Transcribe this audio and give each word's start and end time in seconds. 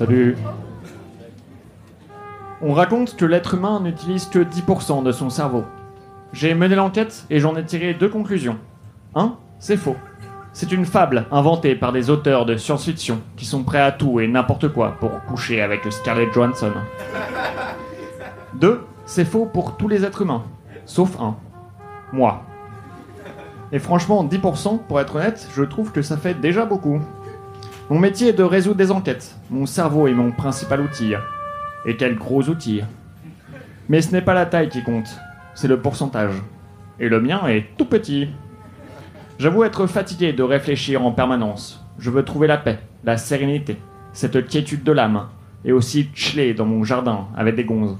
Salut. 0.00 0.34
On 2.62 2.72
raconte 2.72 3.16
que 3.16 3.26
l'être 3.26 3.52
humain 3.52 3.80
n'utilise 3.80 4.24
que 4.24 4.38
10% 4.38 5.02
de 5.02 5.12
son 5.12 5.28
cerveau. 5.28 5.64
J'ai 6.32 6.54
mené 6.54 6.74
l'enquête 6.74 7.26
et 7.28 7.38
j'en 7.38 7.54
ai 7.54 7.66
tiré 7.66 7.92
deux 7.92 8.08
conclusions. 8.08 8.56
Un, 9.14 9.36
c'est 9.58 9.76
faux. 9.76 9.96
C'est 10.54 10.72
une 10.72 10.86
fable 10.86 11.26
inventée 11.30 11.74
par 11.74 11.92
des 11.92 12.08
auteurs 12.08 12.46
de 12.46 12.56
science-fiction 12.56 13.20
qui 13.36 13.44
sont 13.44 13.62
prêts 13.62 13.82
à 13.82 13.92
tout 13.92 14.20
et 14.20 14.26
n'importe 14.26 14.68
quoi 14.68 14.92
pour 14.98 15.22
coucher 15.26 15.60
avec 15.60 15.82
Scarlett 15.92 16.32
Johansson. 16.32 16.72
Deux, 18.54 18.80
c'est 19.04 19.26
faux 19.26 19.44
pour 19.44 19.76
tous 19.76 19.88
les 19.88 20.06
êtres 20.06 20.22
humains, 20.22 20.44
sauf 20.86 21.20
un. 21.20 21.36
Moi. 22.10 22.42
Et 23.70 23.78
franchement, 23.78 24.24
10%, 24.24 24.78
pour 24.78 24.98
être 24.98 25.16
honnête, 25.16 25.46
je 25.54 25.62
trouve 25.62 25.92
que 25.92 26.00
ça 26.00 26.16
fait 26.16 26.40
déjà 26.40 26.64
beaucoup. 26.64 27.02
Mon 27.90 27.98
métier 27.98 28.28
est 28.28 28.34
de 28.34 28.44
résoudre 28.44 28.76
des 28.76 28.92
enquêtes. 28.92 29.34
Mon 29.50 29.66
cerveau 29.66 30.06
est 30.06 30.14
mon 30.14 30.30
principal 30.30 30.80
outil. 30.80 31.14
Et 31.84 31.96
quel 31.96 32.14
gros 32.14 32.48
outil. 32.48 32.82
Mais 33.88 34.00
ce 34.00 34.12
n'est 34.12 34.22
pas 34.22 34.32
la 34.32 34.46
taille 34.46 34.68
qui 34.68 34.84
compte, 34.84 35.08
c'est 35.56 35.66
le 35.66 35.80
pourcentage. 35.80 36.34
Et 37.00 37.08
le 37.08 37.20
mien 37.20 37.48
est 37.48 37.76
tout 37.76 37.86
petit. 37.86 38.28
J'avoue 39.40 39.64
être 39.64 39.88
fatigué 39.88 40.32
de 40.32 40.44
réfléchir 40.44 41.04
en 41.04 41.10
permanence. 41.10 41.84
Je 41.98 42.10
veux 42.10 42.24
trouver 42.24 42.46
la 42.46 42.58
paix, 42.58 42.78
la 43.02 43.16
sérénité, 43.16 43.76
cette 44.12 44.46
quiétude 44.46 44.84
de 44.84 44.92
l'âme, 44.92 45.26
et 45.64 45.72
aussi 45.72 46.10
chiller 46.14 46.54
dans 46.54 46.66
mon 46.66 46.84
jardin 46.84 47.26
avec 47.36 47.56
des 47.56 47.64
gonzes. 47.64 47.98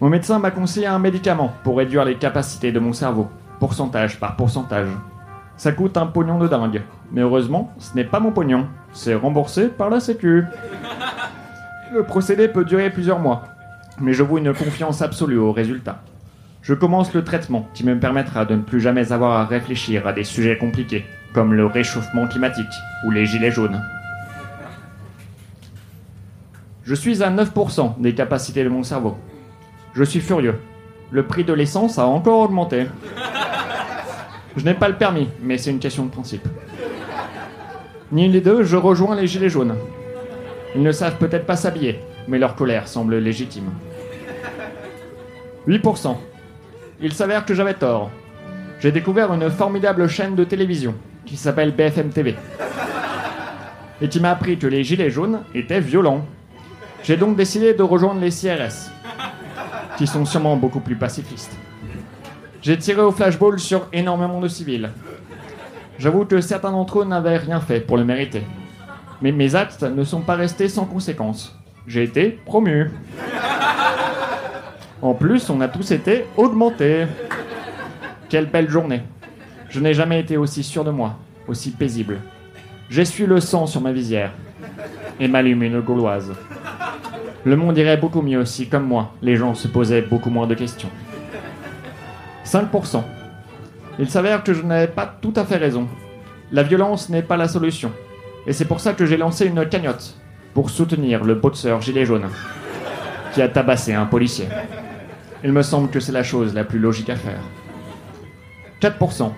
Mon 0.00 0.08
médecin 0.08 0.40
m'a 0.40 0.50
conseillé 0.50 0.88
un 0.88 0.98
médicament 0.98 1.52
pour 1.62 1.78
réduire 1.78 2.04
les 2.04 2.16
capacités 2.16 2.72
de 2.72 2.80
mon 2.80 2.92
cerveau, 2.92 3.28
pourcentage 3.60 4.18
par 4.18 4.34
pourcentage. 4.34 4.88
Ça 5.60 5.72
coûte 5.72 5.98
un 5.98 6.06
pognon 6.06 6.38
de 6.38 6.48
dingue, 6.48 6.80
mais 7.12 7.20
heureusement, 7.20 7.70
ce 7.78 7.94
n'est 7.94 8.04
pas 8.04 8.18
mon 8.18 8.32
pognon, 8.32 8.66
c'est 8.94 9.14
remboursé 9.14 9.68
par 9.68 9.90
la 9.90 10.00
Sécu. 10.00 10.46
Le 11.92 12.02
procédé 12.02 12.48
peut 12.48 12.64
durer 12.64 12.88
plusieurs 12.88 13.18
mois, 13.18 13.42
mais 14.00 14.14
je 14.14 14.22
voue 14.22 14.38
une 14.38 14.54
confiance 14.54 15.02
absolue 15.02 15.36
au 15.36 15.52
résultat. 15.52 16.00
Je 16.62 16.72
commence 16.72 17.12
le 17.12 17.24
traitement 17.24 17.68
qui 17.74 17.84
me 17.84 18.00
permettra 18.00 18.46
de 18.46 18.54
ne 18.54 18.62
plus 18.62 18.80
jamais 18.80 19.12
avoir 19.12 19.38
à 19.38 19.44
réfléchir 19.44 20.06
à 20.06 20.14
des 20.14 20.24
sujets 20.24 20.56
compliqués, 20.56 21.04
comme 21.34 21.52
le 21.52 21.66
réchauffement 21.66 22.26
climatique 22.26 22.72
ou 23.04 23.10
les 23.10 23.26
gilets 23.26 23.52
jaunes. 23.52 23.82
Je 26.84 26.94
suis 26.94 27.22
à 27.22 27.30
9% 27.30 28.00
des 28.00 28.14
capacités 28.14 28.64
de 28.64 28.70
mon 28.70 28.82
cerveau. 28.82 29.18
Je 29.92 30.04
suis 30.04 30.20
furieux. 30.20 30.58
Le 31.10 31.26
prix 31.26 31.44
de 31.44 31.52
l'essence 31.52 31.98
a 31.98 32.06
encore 32.06 32.40
augmenté. 32.40 32.86
Je 34.56 34.64
n'ai 34.64 34.74
pas 34.74 34.88
le 34.88 34.96
permis, 34.96 35.28
mais 35.42 35.58
c'est 35.58 35.70
une 35.70 35.78
question 35.78 36.04
de 36.04 36.10
principe. 36.10 36.46
Ni 38.12 38.28
les 38.28 38.40
deux, 38.40 38.64
je 38.64 38.76
rejoins 38.76 39.14
les 39.14 39.26
gilets 39.26 39.48
jaunes. 39.48 39.76
Ils 40.74 40.82
ne 40.82 40.92
savent 40.92 41.18
peut-être 41.18 41.46
pas 41.46 41.56
s'habiller, 41.56 42.00
mais 42.26 42.38
leur 42.38 42.56
colère 42.56 42.88
semble 42.88 43.18
légitime. 43.18 43.70
8%. 45.68 46.16
Il 47.00 47.12
s'avère 47.12 47.44
que 47.44 47.54
j'avais 47.54 47.74
tort. 47.74 48.10
J'ai 48.80 48.92
découvert 48.92 49.32
une 49.32 49.50
formidable 49.50 50.08
chaîne 50.08 50.34
de 50.34 50.44
télévision 50.44 50.94
qui 51.26 51.36
s'appelle 51.36 51.72
BFM 51.72 52.10
TV 52.10 52.34
et 54.02 54.08
qui 54.08 54.20
m'a 54.20 54.30
appris 54.30 54.58
que 54.58 54.66
les 54.66 54.82
gilets 54.82 55.10
jaunes 55.10 55.42
étaient 55.54 55.80
violents. 55.80 56.24
J'ai 57.02 57.16
donc 57.16 57.36
décidé 57.36 57.74
de 57.74 57.82
rejoindre 57.82 58.20
les 58.20 58.30
CRS, 58.30 58.90
qui 59.96 60.06
sont 60.06 60.24
sûrement 60.24 60.56
beaucoup 60.56 60.80
plus 60.80 60.96
pacifistes. 60.96 61.56
J'ai 62.62 62.76
tiré 62.76 63.00
au 63.00 63.10
flashball 63.10 63.58
sur 63.58 63.86
énormément 63.92 64.38
de 64.38 64.48
civils. 64.48 64.90
J'avoue 65.98 66.26
que 66.26 66.40
certains 66.42 66.72
d'entre 66.72 67.00
eux 67.00 67.04
n'avaient 67.04 67.38
rien 67.38 67.60
fait 67.60 67.80
pour 67.80 67.96
le 67.96 68.04
mériter. 68.04 68.42
Mais 69.22 69.32
mes 69.32 69.54
actes 69.54 69.82
ne 69.82 70.04
sont 70.04 70.20
pas 70.20 70.34
restés 70.34 70.68
sans 70.68 70.84
conséquences. 70.84 71.58
J'ai 71.86 72.02
été 72.02 72.38
promu. 72.44 72.90
En 75.00 75.14
plus, 75.14 75.48
on 75.48 75.62
a 75.62 75.68
tous 75.68 75.90
été 75.92 76.26
augmentés. 76.36 77.06
Quelle 78.28 78.46
belle 78.46 78.68
journée. 78.68 79.02
Je 79.70 79.80
n'ai 79.80 79.94
jamais 79.94 80.20
été 80.20 80.36
aussi 80.36 80.62
sûr 80.62 80.84
de 80.84 80.90
moi, 80.90 81.16
aussi 81.48 81.70
paisible. 81.70 82.18
J'essuie 82.90 83.26
le 83.26 83.40
sang 83.40 83.66
sur 83.66 83.80
ma 83.80 83.92
visière 83.92 84.32
et 85.18 85.28
m'allume 85.28 85.62
une 85.62 85.80
gauloise. 85.80 86.32
Le 87.44 87.56
monde 87.56 87.78
irait 87.78 87.96
beaucoup 87.96 88.20
mieux 88.20 88.44
si, 88.44 88.68
comme 88.68 88.86
moi, 88.86 89.14
les 89.22 89.36
gens 89.36 89.54
se 89.54 89.68
posaient 89.68 90.02
beaucoup 90.02 90.28
moins 90.28 90.46
de 90.46 90.54
questions. 90.54 90.90
5%. 92.50 93.02
Il 94.00 94.10
s'avère 94.10 94.42
que 94.42 94.52
je 94.52 94.62
n'avais 94.62 94.88
pas 94.88 95.06
tout 95.06 95.32
à 95.36 95.44
fait 95.44 95.56
raison. 95.56 95.86
La 96.50 96.64
violence 96.64 97.08
n'est 97.08 97.22
pas 97.22 97.36
la 97.36 97.46
solution. 97.46 97.92
Et 98.46 98.52
c'est 98.52 98.64
pour 98.64 98.80
ça 98.80 98.92
que 98.92 99.06
j'ai 99.06 99.16
lancé 99.16 99.46
une 99.46 99.68
cagnotte 99.68 100.16
pour 100.52 100.68
soutenir 100.68 101.22
le 101.22 101.36
boxeur 101.36 101.80
gilet 101.80 102.04
jaune 102.04 102.26
qui 103.32 103.40
a 103.40 103.48
tabassé 103.48 103.94
un 103.94 104.06
policier. 104.06 104.48
Il 105.44 105.52
me 105.52 105.62
semble 105.62 105.90
que 105.90 106.00
c'est 106.00 106.10
la 106.10 106.24
chose 106.24 106.52
la 106.52 106.64
plus 106.64 106.80
logique 106.80 107.10
à 107.10 107.16
faire. 107.16 107.40
4%. 108.82 109.30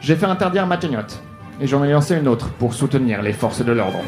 J'ai 0.00 0.16
fait 0.16 0.26
interdire 0.26 0.66
ma 0.66 0.78
cagnotte 0.78 1.20
et 1.60 1.66
j'en 1.66 1.84
ai 1.84 1.92
lancé 1.92 2.16
une 2.16 2.28
autre 2.28 2.48
pour 2.52 2.72
soutenir 2.72 3.20
les 3.20 3.34
forces 3.34 3.62
de 3.62 3.72
l'ordre. 3.72 4.00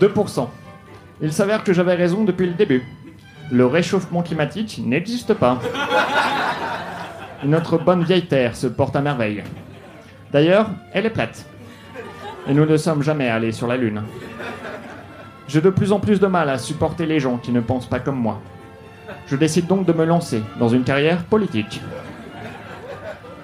2%. 0.00 0.48
Il 1.20 1.32
s'avère 1.32 1.64
que 1.64 1.72
j'avais 1.72 1.94
raison 1.94 2.22
depuis 2.22 2.46
le 2.46 2.52
début. 2.52 2.84
Le 3.50 3.66
réchauffement 3.66 4.22
climatique 4.22 4.80
n'existe 4.84 5.34
pas. 5.34 5.60
Notre 7.44 7.78
bonne 7.78 8.02
vieille 8.02 8.26
Terre 8.26 8.56
se 8.56 8.66
porte 8.66 8.96
à 8.96 9.00
merveille. 9.00 9.44
D'ailleurs, 10.32 10.70
elle 10.92 11.06
est 11.06 11.10
plate. 11.10 11.46
Et 12.48 12.54
nous 12.54 12.66
ne 12.66 12.76
sommes 12.76 13.02
jamais 13.02 13.28
allés 13.28 13.52
sur 13.52 13.66
la 13.66 13.76
Lune. 13.76 14.02
J'ai 15.48 15.60
de 15.60 15.70
plus 15.70 15.92
en 15.92 16.00
plus 16.00 16.18
de 16.18 16.26
mal 16.26 16.50
à 16.50 16.58
supporter 16.58 17.06
les 17.06 17.20
gens 17.20 17.36
qui 17.36 17.52
ne 17.52 17.60
pensent 17.60 17.88
pas 17.88 18.00
comme 18.00 18.18
moi. 18.18 18.40
Je 19.26 19.36
décide 19.36 19.66
donc 19.66 19.86
de 19.86 19.92
me 19.92 20.04
lancer 20.04 20.42
dans 20.58 20.68
une 20.68 20.82
carrière 20.82 21.22
politique. 21.24 21.80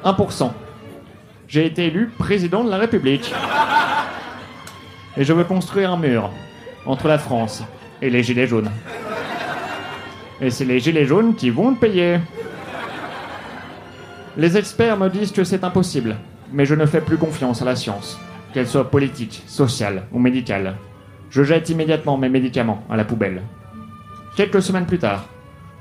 1%. 0.05 0.51
J'ai 1.47 1.67
été 1.67 1.87
élu 1.87 2.11
président 2.19 2.65
de 2.65 2.71
la 2.71 2.79
République. 2.79 3.33
Et 5.17 5.25
je 5.25 5.33
veux 5.33 5.45
construire 5.45 5.93
un 5.93 5.97
mur 5.97 6.31
entre 6.87 7.07
la 7.07 7.19
France 7.19 7.63
et 8.01 8.11
les 8.11 8.23
Gilets 8.23 8.47
jaunes. 8.47 8.71
Et 10.41 10.51
c'est 10.51 10.65
les 10.65 10.81
Gilets 10.81 11.07
jaunes 11.07 11.35
qui 11.35 11.51
vont 11.51 11.71
le 11.71 11.77
payer. 11.77 12.19
Les 14.37 14.57
experts 14.57 14.97
me 14.97 15.09
disent 15.09 15.33
que 15.33 15.45
c'est 15.45 15.63
impossible, 15.63 16.17
mais 16.53 16.65
je 16.65 16.75
ne 16.75 16.87
fais 16.87 17.01
plus 17.01 17.19
confiance 17.19 17.61
à 17.63 17.65
la 17.65 17.77
science, 17.77 18.19
qu'elle 18.53 18.67
soit 18.67 18.91
politique, 18.91 19.43
sociale 19.47 20.05
ou 20.13 20.19
médicale. 20.19 20.77
Je 21.31 21.43
jette 21.43 21.69
immédiatement 21.69 22.17
mes 22.17 22.29
médicaments 22.29 22.83
à 22.91 22.97
la 22.97 23.05
poubelle. 23.05 23.43
Quelques 24.37 24.63
semaines 24.63 24.87
plus 24.87 24.99
tard, 24.99 25.27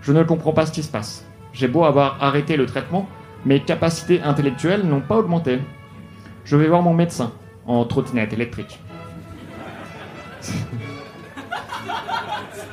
je 0.02 0.12
ne 0.12 0.24
comprends 0.24 0.54
pas 0.54 0.66
ce 0.66 0.72
qui 0.72 0.84
se 0.84 0.92
passe. 0.92 1.26
J'ai 1.54 1.68
beau 1.68 1.86
avoir 1.86 2.22
arrêté 2.22 2.58
le 2.58 2.66
traitement, 2.66 3.08
mes 3.46 3.62
capacités 3.62 4.22
intellectuelles 4.22 4.84
n'ont 4.84 5.02
pas 5.02 5.18
augmenté. 5.18 5.60
Je 6.44 6.58
vais 6.58 6.68
voir 6.68 6.82
mon 6.82 6.94
médecin 6.94 7.32
en 7.66 7.86
trottinette 7.86 8.34
électrique. 8.34 8.80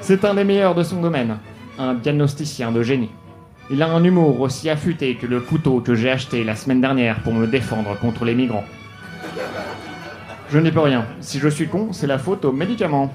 C'est 0.01 0.25
un 0.25 0.35
des 0.35 0.45
meilleurs 0.45 0.75
de 0.75 0.83
son 0.83 1.01
domaine, 1.01 1.39
un 1.79 1.95
diagnosticien 1.95 2.73
de 2.73 2.83
génie. 2.83 3.11
Il 3.71 3.83
a 3.83 3.91
un 3.91 4.03
humour 4.03 4.41
aussi 4.41 4.71
affûté 4.71 5.15
que 5.17 5.27
le 5.27 5.41
couteau 5.41 5.81
que 5.81 5.95
j'ai 5.95 6.11
acheté 6.11 6.43
la 6.43 6.57
semaine 6.57 6.81
dernière 6.81 7.21
pour 7.21 7.35
me 7.35 7.47
défendre 7.47 7.99
contre 7.99 8.25
les 8.25 8.35
migrants. 8.35 8.65
Je 10.51 10.59
n'y 10.59 10.71
peux 10.71 10.81
rien. 10.81 11.05
Si 11.21 11.39
je 11.39 11.49
suis 11.49 11.69
con, 11.69 11.89
c'est 11.93 12.07
la 12.07 12.19
faute 12.19 12.45
aux 12.45 12.53
médicaments. 12.53 13.13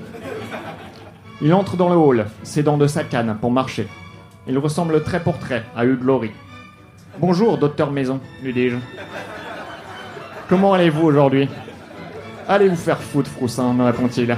Il 1.42 1.54
entre 1.54 1.76
dans 1.76 1.90
le 1.90 1.96
hall, 1.96 2.28
ses 2.44 2.62
dents 2.62 2.78
de 2.78 2.88
sa 2.88 3.04
canne 3.04 3.36
pour 3.42 3.52
marcher. 3.52 3.88
Il 4.48 4.58
ressemble 4.60 5.02
très 5.04 5.20
pour 5.20 5.40
trait 5.40 5.64
à 5.76 5.86
Hugh 5.86 6.04
Laurie. 6.04 6.32
Bonjour, 7.20 7.58
docteur 7.58 7.92
Maison, 7.92 8.20
lui 8.44 8.54
dis-je. 8.54 8.76
Comment 10.48 10.74
allez-vous 10.74 11.08
aujourd'hui? 11.08 11.50
Allez 12.48 12.68
vous 12.68 12.76
faire 12.76 13.02
foutre, 13.02 13.30
Froussin, 13.30 13.74
me 13.74 13.86
répond-il. 13.86 14.36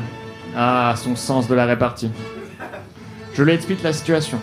Ah, 0.55 0.93
son 0.95 1.15
sens 1.15 1.47
de 1.47 1.55
la 1.55 1.65
répartie. 1.65 2.11
Je 3.35 3.43
lui 3.43 3.51
explique 3.51 3.83
la 3.83 3.91
situation. 3.91 4.39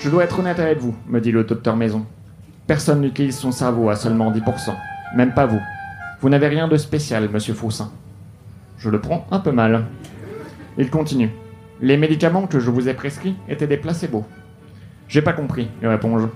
Je 0.00 0.08
dois 0.08 0.24
être 0.24 0.38
honnête 0.38 0.58
avec 0.58 0.78
vous, 0.78 0.96
me 1.08 1.20
dit 1.20 1.30
le 1.30 1.44
docteur 1.44 1.76
Maison. 1.76 2.06
Personne 2.66 3.02
n'utilise 3.02 3.36
son 3.36 3.52
cerveau 3.52 3.90
à 3.90 3.96
seulement 3.96 4.32
10%. 4.32 4.42
Même 5.14 5.34
pas 5.34 5.44
vous. 5.44 5.60
Vous 6.22 6.30
n'avez 6.30 6.48
rien 6.48 6.68
de 6.68 6.76
spécial, 6.78 7.28
monsieur 7.28 7.52
Froussin. 7.52 7.92
Je 8.78 8.88
le 8.88 8.98
prends 8.98 9.26
un 9.30 9.40
peu 9.40 9.52
mal. 9.52 9.84
Il 10.78 10.88
continue. 10.88 11.28
Les 11.82 11.98
médicaments 11.98 12.46
que 12.46 12.60
je 12.60 12.70
vous 12.70 12.88
ai 12.88 12.94
prescrits 12.94 13.36
étaient 13.46 13.66
des 13.66 13.76
placebos. 13.76 14.24
J'ai 15.06 15.20
pas 15.20 15.34
compris, 15.34 15.68
lui 15.82 15.88
réponds-je. 15.88 16.28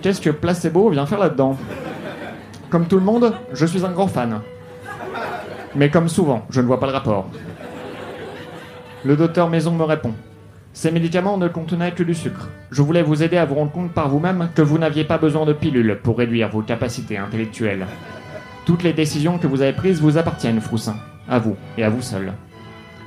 Qu'est-ce 0.00 0.22
que 0.22 0.30
placebo 0.30 0.88
vient 0.88 1.04
faire 1.04 1.18
là-dedans? 1.18 1.58
Comme 2.70 2.86
tout 2.86 2.96
le 2.96 3.04
monde, 3.04 3.34
je 3.52 3.66
suis 3.66 3.84
un 3.84 3.92
grand 3.92 4.08
fan. 4.08 4.40
Mais 5.74 5.90
comme 5.90 6.08
souvent, 6.08 6.46
je 6.48 6.62
ne 6.62 6.66
vois 6.66 6.80
pas 6.80 6.86
le 6.86 6.92
rapport. 6.94 7.28
Le 9.04 9.14
docteur 9.14 9.50
Maison 9.50 9.72
me 9.72 9.84
répond. 9.84 10.14
Ces 10.76 10.90
médicaments 10.90 11.38
ne 11.38 11.48
contenaient 11.48 11.92
que 11.92 12.02
du 12.02 12.12
sucre. 12.12 12.50
Je 12.70 12.82
voulais 12.82 13.02
vous 13.02 13.22
aider 13.22 13.38
à 13.38 13.46
vous 13.46 13.54
rendre 13.54 13.72
compte 13.72 13.92
par 13.92 14.10
vous-même 14.10 14.50
que 14.54 14.60
vous 14.60 14.76
n'aviez 14.76 15.04
pas 15.04 15.16
besoin 15.16 15.46
de 15.46 15.54
pilules 15.54 15.98
pour 16.02 16.18
réduire 16.18 16.50
vos 16.50 16.60
capacités 16.60 17.16
intellectuelles. 17.16 17.86
Toutes 18.66 18.82
les 18.82 18.92
décisions 18.92 19.38
que 19.38 19.46
vous 19.46 19.62
avez 19.62 19.72
prises 19.72 20.02
vous 20.02 20.18
appartiennent, 20.18 20.60
Froussin. 20.60 20.96
À 21.30 21.38
vous 21.38 21.56
et 21.78 21.84
à 21.84 21.88
vous 21.88 22.02
seul. 22.02 22.34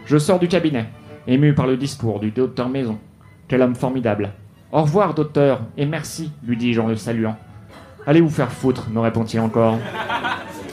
Je 0.07 0.17
sors 0.17 0.39
du 0.39 0.47
cabinet, 0.47 0.87
ému 1.27 1.53
par 1.53 1.67
le 1.67 1.77
discours 1.77 2.19
du 2.19 2.31
docteur 2.31 2.69
Maison. 2.69 2.97
Quel 3.47 3.61
homme 3.61 3.75
formidable. 3.75 4.31
Au 4.71 4.81
revoir, 4.81 5.13
docteur, 5.13 5.61
et 5.77 5.85
merci, 5.85 6.31
lui 6.43 6.57
dis-je 6.57 6.81
en 6.81 6.87
le 6.87 6.95
saluant. 6.95 7.37
Allez 8.07 8.21
vous 8.21 8.31
faire 8.31 8.51
foutre, 8.51 8.89
me 8.89 8.99
répond-il 8.99 9.41
encore. 9.41 9.77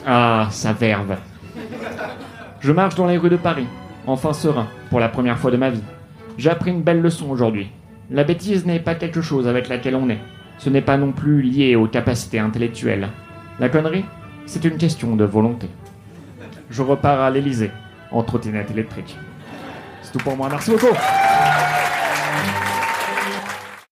Ah, 0.07 0.47
sa 0.49 0.73
verve. 0.73 1.15
Je 2.59 2.71
marche 2.71 2.95
dans 2.95 3.05
les 3.05 3.17
rues 3.17 3.29
de 3.29 3.37
Paris, 3.37 3.67
enfin 4.07 4.33
serein, 4.33 4.65
pour 4.89 4.99
la 4.99 5.09
première 5.09 5.37
fois 5.37 5.51
de 5.51 5.57
ma 5.57 5.69
vie. 5.69 5.83
J'ai 6.37 6.51
appris 6.51 6.71
une 6.71 6.83
belle 6.83 7.01
leçon 7.01 7.29
aujourd'hui. 7.29 7.71
La 8.11 8.23
bêtise 8.23 8.65
n'est 8.65 8.79
pas 8.79 8.95
quelque 8.95 9.21
chose 9.21 9.47
avec 9.47 9.69
laquelle 9.69 9.95
on 9.95 10.09
est. 10.09 10.19
Ce 10.59 10.69
n'est 10.69 10.81
pas 10.81 10.97
non 10.97 11.11
plus 11.11 11.41
lié 11.41 11.75
aux 11.75 11.87
capacités 11.87 12.39
intellectuelles. 12.39 13.09
La 13.59 13.69
connerie, 13.69 14.05
c'est 14.45 14.63
une 14.63 14.77
question 14.77 15.15
de 15.15 15.25
volonté. 15.25 15.67
Je 16.69 16.81
repars 16.83 17.21
à 17.21 17.31
l'Elysée, 17.31 17.71
en 18.11 18.21
trottinette 18.21 18.69
électrique. 18.71 19.17
C'est 20.03 20.11
tout 20.11 20.19
pour 20.19 20.37
moi, 20.37 20.47
merci 20.49 20.71
beaucoup 20.71 20.95